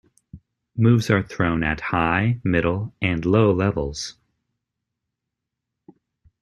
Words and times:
Moves 0.75 1.11
are 1.11 1.21
thrown 1.21 1.61
at 1.61 1.79
high, 1.79 2.39
middle, 2.43 2.91
and 3.03 3.23
low 3.23 3.51
levels. 3.53 4.15